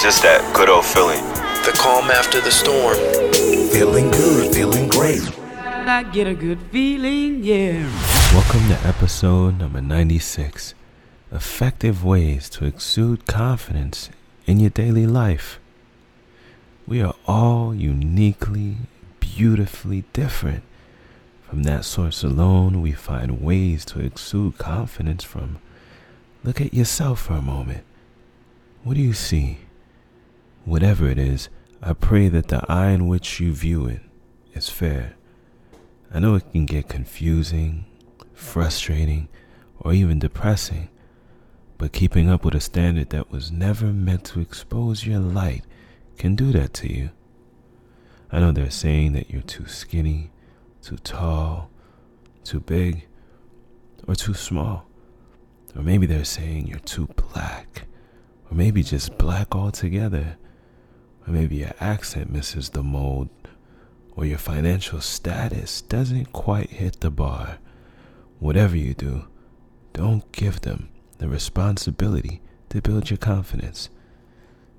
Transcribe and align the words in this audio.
it's 0.00 0.16
just 0.16 0.22
that 0.22 0.56
good 0.56 0.70
old 0.70 0.86
feeling. 0.86 1.22
The 1.66 1.76
calm 1.78 2.10
after 2.10 2.40
the 2.40 2.50
storm. 2.50 2.96
Feeling 3.70 4.10
good, 4.10 4.54
feeling 4.54 4.88
great. 4.88 5.20
I 5.58 6.04
get 6.04 6.26
a 6.26 6.32
good 6.32 6.58
feeling, 6.72 7.44
yeah. 7.44 7.84
Welcome 8.32 8.66
to 8.68 8.80
episode 8.88 9.58
number 9.58 9.82
96 9.82 10.72
Effective 11.30 12.02
Ways 12.02 12.48
to 12.48 12.64
Exude 12.64 13.26
Confidence 13.26 14.08
in 14.46 14.58
Your 14.58 14.70
Daily 14.70 15.06
Life. 15.06 15.60
We 16.86 17.02
are 17.02 17.14
all 17.26 17.74
uniquely, 17.74 18.78
beautifully 19.20 20.04
different. 20.14 20.62
From 21.42 21.64
that 21.64 21.84
source 21.84 22.24
alone, 22.24 22.80
we 22.80 22.92
find 22.92 23.42
ways 23.42 23.84
to 23.86 24.00
exude 24.00 24.56
confidence 24.56 25.24
from. 25.24 25.58
Look 26.42 26.58
at 26.58 26.72
yourself 26.72 27.20
for 27.20 27.34
a 27.34 27.42
moment. 27.42 27.84
What 28.82 28.94
do 28.94 29.02
you 29.02 29.12
see? 29.12 29.58
Whatever 30.64 31.08
it 31.08 31.18
is, 31.18 31.48
I 31.82 31.94
pray 31.94 32.28
that 32.28 32.48
the 32.48 32.64
eye 32.70 32.90
in 32.90 33.08
which 33.08 33.40
you 33.40 33.52
view 33.52 33.86
it 33.86 34.02
is 34.52 34.68
fair. 34.68 35.14
I 36.12 36.18
know 36.18 36.34
it 36.34 36.52
can 36.52 36.66
get 36.66 36.88
confusing, 36.88 37.86
frustrating, 38.34 39.28
or 39.78 39.92
even 39.92 40.18
depressing, 40.18 40.88
but 41.78 41.92
keeping 41.92 42.28
up 42.28 42.44
with 42.44 42.54
a 42.54 42.60
standard 42.60 43.10
that 43.10 43.30
was 43.30 43.50
never 43.50 43.86
meant 43.86 44.24
to 44.26 44.40
expose 44.40 45.06
your 45.06 45.18
light 45.18 45.64
can 46.18 46.36
do 46.36 46.52
that 46.52 46.74
to 46.74 46.92
you. 46.92 47.10
I 48.30 48.38
know 48.38 48.52
they're 48.52 48.70
saying 48.70 49.14
that 49.14 49.30
you're 49.30 49.40
too 49.42 49.66
skinny, 49.66 50.30
too 50.82 50.98
tall, 50.98 51.70
too 52.44 52.60
big, 52.60 53.06
or 54.06 54.14
too 54.14 54.34
small. 54.34 54.86
Or 55.74 55.82
maybe 55.82 56.04
they're 56.06 56.24
saying 56.24 56.66
you're 56.66 56.78
too 56.80 57.08
black, 57.16 57.86
or 58.50 58.54
maybe 58.54 58.82
just 58.82 59.16
black 59.16 59.54
altogether. 59.54 60.36
Or 61.26 61.32
maybe 61.32 61.56
your 61.56 61.72
accent 61.80 62.30
misses 62.30 62.70
the 62.70 62.82
mold, 62.82 63.28
or 64.16 64.24
your 64.24 64.38
financial 64.38 65.00
status 65.00 65.82
doesn't 65.82 66.32
quite 66.32 66.70
hit 66.70 67.00
the 67.00 67.10
bar. 67.10 67.58
Whatever 68.38 68.76
you 68.76 68.94
do, 68.94 69.24
don't 69.92 70.30
give 70.32 70.62
them 70.62 70.88
the 71.18 71.28
responsibility 71.28 72.40
to 72.70 72.80
build 72.80 73.10
your 73.10 73.18
confidence. 73.18 73.90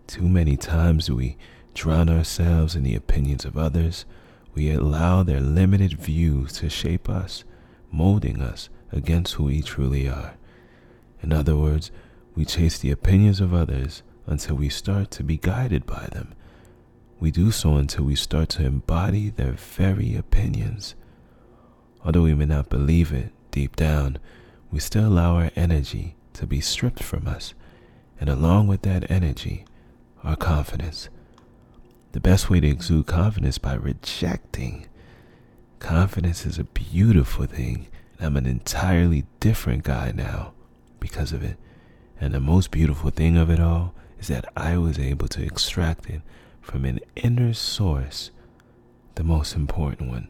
Too 0.07 0.27
many 0.27 0.57
times 0.57 1.09
we 1.09 1.37
drown 1.73 2.09
ourselves 2.09 2.75
in 2.75 2.83
the 2.83 2.95
opinions 2.95 3.45
of 3.45 3.57
others 3.57 4.05
we 4.53 4.71
allow 4.71 5.23
their 5.23 5.39
limited 5.39 5.93
views 5.93 6.53
to 6.53 6.69
shape 6.69 7.09
us, 7.09 7.43
molding 7.91 8.41
us 8.41 8.69
against 8.91 9.33
who 9.35 9.45
we 9.45 9.61
truly 9.61 10.07
are. 10.09 10.33
In 11.21 11.31
other 11.31 11.55
words, 11.55 11.91
we 12.35 12.45
chase 12.45 12.77
the 12.77 12.91
opinions 12.91 13.39
of 13.39 13.53
others 13.53 14.03
until 14.25 14.55
we 14.55 14.69
start 14.69 15.11
to 15.11 15.23
be 15.23 15.37
guided 15.37 15.85
by 15.85 16.07
them. 16.11 16.33
We 17.19 17.31
do 17.31 17.51
so 17.51 17.75
until 17.75 18.05
we 18.05 18.15
start 18.15 18.49
to 18.49 18.65
embody 18.65 19.29
their 19.29 19.51
very 19.51 20.15
opinions. 20.15 20.95
Although 22.03 22.23
we 22.23 22.33
may 22.33 22.45
not 22.45 22.69
believe 22.69 23.11
it 23.11 23.31
deep 23.51 23.75
down, 23.75 24.17
we 24.71 24.79
still 24.79 25.07
allow 25.07 25.35
our 25.35 25.51
energy 25.55 26.15
to 26.33 26.47
be 26.47 26.61
stripped 26.61 27.03
from 27.03 27.27
us, 27.27 27.53
and 28.19 28.29
along 28.29 28.67
with 28.67 28.81
that 28.83 29.09
energy, 29.11 29.65
our 30.23 30.35
confidence. 30.35 31.09
The 32.13 32.19
best 32.19 32.49
way 32.49 32.59
to 32.59 32.67
exude 32.67 33.07
confidence 33.07 33.57
by 33.57 33.75
rejecting. 33.75 34.87
Confidence 35.79 36.45
is 36.45 36.57
a 36.57 36.63
beautiful 36.63 37.45
thing. 37.45 37.87
I'm 38.19 38.37
an 38.37 38.45
entirely 38.45 39.25
different 39.39 39.83
guy 39.83 40.11
now 40.15 40.53
because 40.99 41.31
of 41.31 41.43
it. 41.43 41.57
And 42.19 42.33
the 42.33 42.39
most 42.39 42.69
beautiful 42.71 43.09
thing 43.09 43.37
of 43.37 43.49
it 43.49 43.59
all 43.59 43.95
is 44.21 44.29
that 44.29 44.49
I 44.55 44.77
was 44.77 44.97
able 44.97 45.27
to 45.27 45.43
extract 45.43 46.09
it 46.09 46.21
from 46.61 46.85
an 46.85 47.01
inner 47.17 47.53
source, 47.53 48.31
the 49.15 49.23
most 49.25 49.55
important 49.55 50.09
one. 50.09 50.29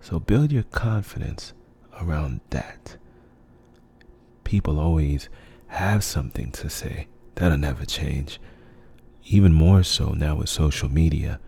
So 0.00 0.18
build 0.18 0.50
your 0.50 0.64
confidence 0.64 1.52
around 2.00 2.40
that. 2.50 2.96
People 4.42 4.80
always 4.80 5.28
have 5.68 6.02
something 6.02 6.50
to 6.52 6.68
say. 6.68 7.06
That'll 7.36 7.58
never 7.58 7.84
change 7.84 8.40
even 9.30 9.52
more 9.52 9.82
so 9.82 10.12
now 10.12 10.36
with 10.36 10.48
social 10.48 10.88
media, 10.88 11.38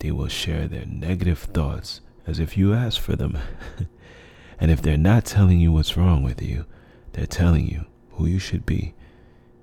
they 0.00 0.10
will 0.10 0.28
share 0.28 0.66
their 0.66 0.84
negative 0.84 1.38
thoughts 1.38 2.00
as 2.26 2.40
if 2.40 2.56
you 2.56 2.74
asked 2.74 3.00
for 3.00 3.14
them. 3.14 3.38
and 4.60 4.70
if 4.70 4.82
they're 4.82 4.96
not 4.96 5.24
telling 5.24 5.60
you 5.60 5.70
what's 5.70 5.96
wrong 5.96 6.22
with 6.24 6.42
you, 6.42 6.66
they're 7.12 7.26
telling 7.26 7.68
you 7.68 7.86
who 8.12 8.26
you 8.26 8.38
should 8.40 8.66
be. 8.66 8.94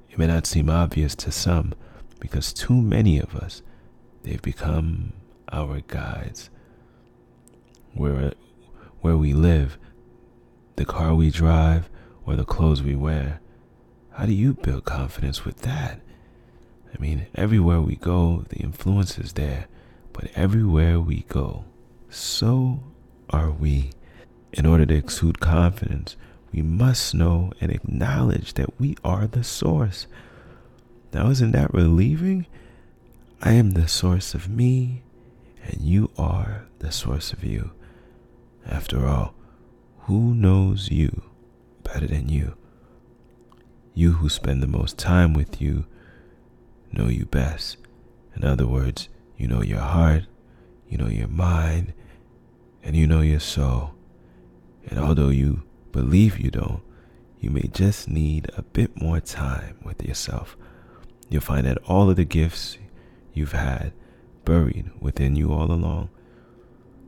It 0.09 0.18
may 0.18 0.28
not 0.28 0.46
seem 0.46 0.70
obvious 0.70 1.16
to 1.16 1.31
some 1.31 1.74
because 2.20 2.53
too 2.53 2.81
many 2.81 3.20
of 3.20 3.36
us, 3.36 3.62
they've 4.24 4.42
become 4.42 5.14
our 5.52 5.81
guides. 5.88 6.50
Where, 7.94 8.34
where 9.02 9.18
we 9.18 9.34
live, 9.34 9.78
the 10.75 10.86
car 10.86 11.16
we 11.16 11.31
drive, 11.31 11.90
or 12.25 12.36
the 12.36 12.46
clothes 12.46 12.84
we 12.84 12.96
wear. 12.96 13.40
How 14.12 14.25
do 14.25 14.34
you 14.34 14.53
build 14.53 14.86
confidence 14.86 15.46
with 15.46 15.62
that? 15.62 16.02
I 16.94 17.02
mean, 17.02 17.28
everywhere 17.36 17.81
we 17.81 17.96
go, 17.96 18.46
the 18.50 18.58
influence 18.58 19.18
is 19.18 19.34
there, 19.34 19.68
but 20.14 20.30
everywhere 20.36 21.00
we 21.00 21.25
go, 21.28 21.66
so 22.09 22.84
are 23.30 23.52
we. 23.52 23.92
In 24.52 24.66
order 24.66 24.86
to 24.86 24.96
exude 24.96 25.40
confidence, 25.40 26.16
we 26.52 26.62
must 26.62 27.14
know 27.14 27.52
and 27.62 27.72
acknowledge 27.72 28.54
that 28.56 28.80
we 28.80 28.96
are 29.04 29.28
the 29.28 29.44
source. 29.44 30.08
Now, 31.14 31.30
isn't 31.30 31.52
that 31.52 31.74
relieving? 31.74 32.48
I 33.42 33.54
am 33.54 33.72
the 33.72 33.88
source 33.88 34.34
of 34.34 34.50
me, 34.50 35.04
and 35.64 35.82
you 35.82 36.12
are 36.18 36.66
the 36.80 36.92
source 36.92 37.32
of 37.32 37.44
you. 37.44 37.72
After 38.66 39.06
all, 39.06 39.34
who 40.02 40.34
knows 40.34 40.92
you 40.92 41.24
better 41.84 42.08
than 42.08 42.30
you? 42.30 42.56
You 43.94 44.14
who 44.14 44.30
spend 44.30 44.62
the 44.62 44.68
most 44.68 44.98
time 44.98 45.34
with 45.34 45.62
you 45.62 45.86
know 46.92 47.08
you 47.08 47.26
best. 47.26 47.78
In 48.36 48.44
other 48.44 48.68
words, 48.68 49.10
you 49.38 49.48
know 49.48 49.62
your 49.62 49.80
heart, 49.80 50.24
you 50.88 50.98
know 50.98 51.08
your 51.08 51.28
mind, 51.28 51.94
and 52.84 52.96
you 52.96 53.08
know 53.08 53.22
your 53.22 53.40
soul. 53.40 53.92
And 54.88 55.00
although 55.00 55.30
you 55.30 55.64
believe 55.92 56.40
you 56.40 56.52
don't, 56.52 56.82
you 57.40 57.50
may 57.50 57.70
just 57.72 58.10
need 58.10 58.50
a 58.58 58.62
bit 58.62 59.02
more 59.02 59.20
time 59.20 59.78
with 59.84 60.04
yourself. 60.04 60.58
You'll 61.30 61.42
find 61.42 61.66
that 61.66 61.78
all 61.88 62.10
of 62.10 62.16
the 62.16 62.26
gifts 62.26 62.78
you've 63.34 63.54
had 63.54 63.94
buried 64.46 64.92
within 65.00 65.36
you 65.36 65.52
all 65.54 65.72
along. 65.72 66.10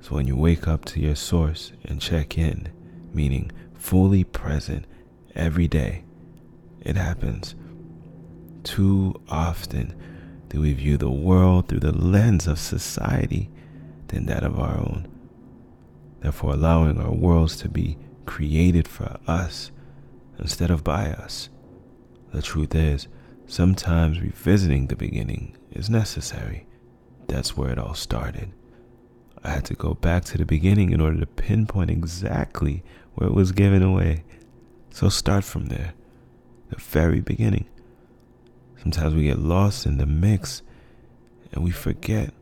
So 0.02 0.16
when 0.16 0.28
you 0.28 0.36
wake 0.36 0.68
up 0.68 0.86
to 0.86 1.00
your 1.00 1.16
source 1.16 1.74
and 1.84 2.02
check 2.02 2.38
in, 2.38 2.70
meaning 3.14 3.52
fully 3.74 4.24
present 4.24 4.86
every 5.36 5.68
day, 5.68 6.04
it 6.82 6.96
happens 6.96 7.56
too 8.64 9.20
often 9.30 9.96
do 10.50 10.62
we 10.62 10.74
view 10.74 10.98
the 10.98 11.10
world 11.10 11.68
through 11.68 11.80
the 11.80 11.92
lens 11.92 12.46
of 12.48 12.60
society 12.60 13.50
than 14.08 14.26
that 14.26 14.44
of 14.44 14.60
our 14.60 14.78
own. 14.78 15.08
Therefore, 16.20 16.54
allowing 16.54 17.00
our 17.00 17.12
worlds 17.12 17.56
to 17.58 17.70
be 17.70 17.98
created 18.32 18.88
for 18.88 19.20
us 19.28 19.72
instead 20.40 20.72
of 20.72 20.86
by 20.86 21.12
us. 21.12 21.50
The 22.34 22.42
truth 22.42 22.74
is, 22.74 23.10
sometimes 23.46 24.22
revisiting 24.22 24.88
the 24.88 24.96
beginning 24.96 25.58
is 25.72 25.90
necessary. 25.90 26.66
That's 27.28 27.58
where 27.58 27.72
it 27.72 27.78
all 27.78 27.94
started. 27.94 28.54
I 29.44 29.50
had 29.50 29.66
to 29.66 29.74
go 29.74 29.96
back 29.96 30.24
to 30.26 30.38
the 30.38 30.46
beginning 30.46 30.92
in 30.92 31.02
order 31.02 31.20
to 31.20 31.26
pinpoint 31.26 31.92
exactly 31.92 32.86
where 33.16 33.28
it 33.28 33.36
was 33.36 33.52
given 33.52 33.84
away. 33.84 34.24
So 34.92 35.10
start 35.10 35.44
from 35.44 35.66
there, 35.66 35.94
the 36.70 36.78
very 36.78 37.20
beginning. 37.20 37.68
Sometimes 38.82 39.14
we 39.14 39.24
get 39.24 39.40
lost 39.40 39.86
in 39.86 39.98
the 39.98 40.06
mix 40.06 40.62
and 41.52 41.66
we 41.66 41.72
forget 41.72 42.34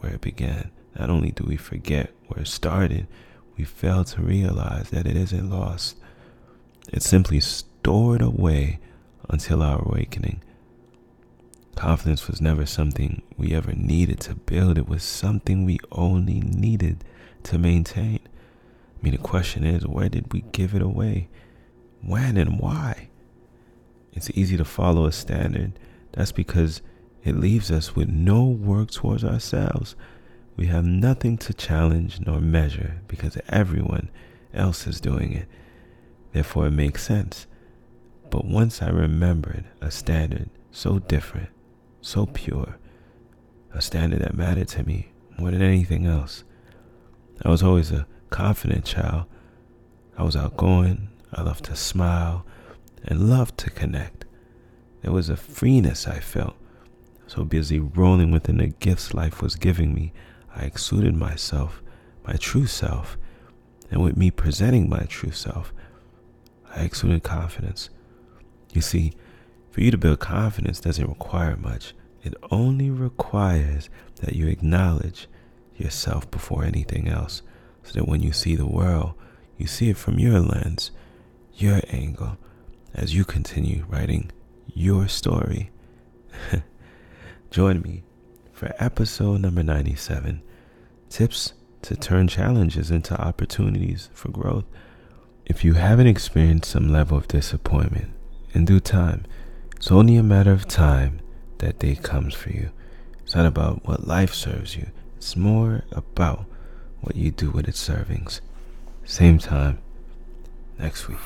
where 0.00 0.14
it 0.14 0.22
began. 0.22 0.70
Not 0.98 1.10
only 1.10 1.32
do 1.32 1.44
we 1.44 1.58
forget 1.58 2.14
where 2.28 2.40
it 2.40 2.48
started, 2.48 3.06
we 3.58 3.64
fail 3.64 4.04
to 4.04 4.22
realize 4.22 4.90
that 4.90 5.06
it 5.06 5.16
isn't 5.16 5.50
lost. 5.50 5.96
It's 6.90 7.08
simply 7.08 7.40
stored 7.40 8.22
away 8.22 8.78
until 9.28 9.62
our 9.62 9.82
awakening. 9.82 10.42
Confidence 11.74 12.26
was 12.26 12.40
never 12.40 12.64
something 12.64 13.22
we 13.36 13.52
ever 13.52 13.72
needed 13.72 14.20
to 14.20 14.34
build, 14.34 14.78
it 14.78 14.88
was 14.88 15.02
something 15.02 15.64
we 15.64 15.78
only 15.92 16.40
needed 16.40 17.04
to 17.44 17.58
maintain. 17.58 18.20
I 18.24 19.02
mean, 19.02 19.12
the 19.12 19.18
question 19.18 19.64
is, 19.64 19.86
where 19.86 20.08
did 20.08 20.32
we 20.32 20.42
give 20.52 20.74
it 20.74 20.82
away? 20.82 21.28
When 22.00 22.36
and 22.36 22.58
why? 22.58 23.08
it's 24.18 24.30
easy 24.30 24.56
to 24.56 24.64
follow 24.64 25.06
a 25.06 25.12
standard. 25.12 25.78
That's 26.12 26.32
because 26.32 26.82
it 27.24 27.36
leaves 27.36 27.70
us 27.70 27.94
with 27.94 28.08
no 28.08 28.44
work 28.44 28.90
towards 28.90 29.24
ourselves. 29.24 29.94
We 30.58 30.66
have 30.66 30.84
nothing 30.84 31.38
to 31.38 31.54
challenge 31.54 32.20
nor 32.20 32.40
measure 32.40 33.00
because 33.08 33.38
everyone 33.48 34.10
else 34.52 34.86
is 34.86 35.00
doing 35.00 35.32
it. 35.32 35.48
Therefore, 36.32 36.66
it 36.66 36.72
makes 36.72 37.02
sense. 37.06 37.46
But 38.28 38.44
once 38.44 38.82
I 38.82 38.90
remembered 38.90 39.64
a 39.80 39.90
standard 39.90 40.50
so 40.70 40.98
different 40.98 41.48
so 42.00 42.26
pure, 42.26 42.78
a 43.72 43.82
standard 43.82 44.20
that 44.20 44.34
mattered 44.34 44.68
to 44.68 44.84
me 44.84 45.08
more 45.38 45.50
than 45.50 45.62
anything 45.62 46.06
else. 46.06 46.44
I 47.44 47.50
was 47.50 47.62
always 47.62 47.90
a 47.92 48.06
confident 48.30 48.84
child. 48.84 49.26
I 50.16 50.22
was 50.22 50.36
outgoing, 50.36 51.08
I 51.32 51.42
loved 51.42 51.64
to 51.66 51.76
smile, 51.76 52.44
and 53.04 53.28
loved 53.30 53.58
to 53.58 53.70
connect. 53.70 54.24
There 55.02 55.12
was 55.12 55.28
a 55.28 55.36
freeness 55.36 56.08
I 56.08 56.18
felt. 56.18 56.56
So 57.26 57.44
busy 57.44 57.78
rolling 57.78 58.30
within 58.30 58.56
the 58.56 58.68
gifts 58.68 59.14
life 59.14 59.42
was 59.42 59.54
giving 59.54 59.94
me, 59.94 60.12
I 60.54 60.64
exuded 60.64 61.14
myself, 61.14 61.82
my 62.26 62.34
true 62.34 62.66
self, 62.66 63.16
and 63.90 64.02
with 64.02 64.16
me 64.16 64.30
presenting 64.30 64.88
my 64.88 65.06
true 65.08 65.30
self, 65.30 65.72
I 66.74 66.82
exuded 66.82 67.22
confidence. 67.22 67.90
You 68.72 68.80
see, 68.80 69.12
for 69.70 69.80
you 69.80 69.90
to 69.90 69.98
build 69.98 70.20
confidence 70.20 70.80
doesn't 70.80 71.08
require 71.08 71.56
much. 71.56 71.94
It 72.22 72.34
only 72.50 72.90
requires 72.90 73.88
that 74.16 74.34
you 74.34 74.48
acknowledge 74.48 75.28
yourself 75.76 76.30
before 76.30 76.64
anything 76.64 77.08
else, 77.08 77.42
so 77.84 77.92
that 77.94 78.08
when 78.08 78.20
you 78.22 78.32
see 78.32 78.56
the 78.56 78.66
world, 78.66 79.14
you 79.56 79.66
see 79.66 79.90
it 79.90 79.96
from 79.96 80.18
your 80.18 80.40
lens, 80.40 80.90
your 81.54 81.80
angle, 81.90 82.36
as 82.94 83.14
you 83.14 83.24
continue 83.24 83.84
writing 83.88 84.30
your 84.66 85.08
story. 85.08 85.70
Join 87.50 87.80
me 87.80 88.02
for 88.58 88.74
episode 88.80 89.40
number 89.40 89.62
97 89.62 90.42
Tips 91.08 91.52
to 91.80 91.94
Turn 91.94 92.26
Challenges 92.26 92.90
into 92.90 93.14
Opportunities 93.14 94.10
for 94.12 94.30
Growth. 94.30 94.64
If 95.46 95.64
you 95.64 95.74
haven't 95.74 96.08
experienced 96.08 96.72
some 96.72 96.88
level 96.88 97.16
of 97.16 97.28
disappointment, 97.28 98.10
in 98.54 98.64
due 98.64 98.80
time, 98.80 99.26
it's 99.76 99.92
only 99.92 100.16
a 100.16 100.24
matter 100.24 100.50
of 100.50 100.66
time 100.66 101.20
that 101.58 101.78
day 101.78 101.94
comes 101.94 102.34
for 102.34 102.50
you. 102.50 102.70
It's 103.22 103.36
not 103.36 103.46
about 103.46 103.86
what 103.86 104.08
life 104.08 104.34
serves 104.34 104.74
you, 104.74 104.88
it's 105.16 105.36
more 105.36 105.84
about 105.92 106.44
what 107.00 107.14
you 107.14 107.30
do 107.30 107.52
with 107.52 107.68
its 107.68 107.88
servings. 107.88 108.40
Same 109.04 109.38
time 109.38 109.78
next 110.78 111.08
week. 111.08 111.18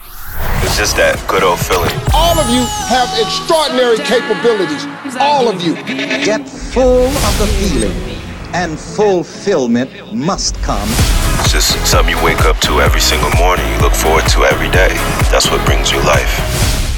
It's 0.64 0.76
just 0.76 0.96
that 0.96 1.20
good 1.28 1.42
old 1.42 1.60
feeling. 1.60 1.92
All 2.14 2.38
of 2.38 2.48
you 2.48 2.64
have 2.88 3.08
extraordinary 3.20 3.98
capabilities. 4.00 4.86
All 5.20 5.48
of 5.48 5.60
you. 5.60 5.74
Get 6.24 6.48
full 6.48 7.06
of 7.06 7.34
the 7.38 7.46
feeling, 7.60 7.92
and 8.54 8.78
fulfillment 8.78 9.90
must 10.14 10.56
come. 10.62 10.88
It's 11.40 11.52
just 11.52 11.76
something 11.86 12.16
you 12.16 12.24
wake 12.24 12.44
up 12.48 12.58
to 12.60 12.80
every 12.80 13.00
single 13.00 13.30
morning. 13.36 13.66
You 13.74 13.78
look 13.80 13.94
forward 13.94 14.26
to 14.28 14.44
every 14.44 14.70
day. 14.70 14.94
That's 15.28 15.50
what 15.50 15.64
brings 15.66 15.90
you 15.92 15.98
life. 16.04 16.91